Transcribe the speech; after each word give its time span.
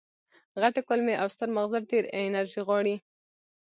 غټې 0.61 0.81
کولمې 0.87 1.15
او 1.21 1.27
ستر 1.33 1.49
ماغز 1.55 1.73
ډېره 1.91 2.09
انرژي 2.25 2.61
غواړي. 2.67 2.95